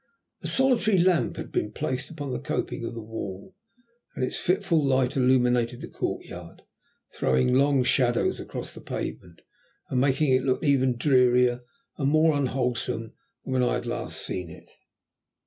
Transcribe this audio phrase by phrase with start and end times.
[0.41, 3.55] A solitary lamp had been placed upon the coping of the wall,
[4.15, 6.63] and its fitful light illuminated the courtyard,
[7.13, 9.43] throwing long shadows across the pavement
[9.91, 11.61] and making it look even drearier
[11.99, 13.13] and more unwholesome
[13.45, 14.71] than when I had last seen it.